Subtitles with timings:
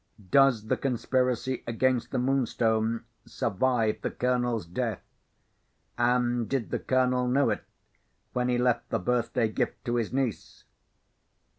[0.31, 5.03] Does the conspiracy against the Moonstone survive the Colonel's death?
[5.95, 7.63] And did the Colonel know it,
[8.33, 10.63] when he left the birthday gift to his niece?"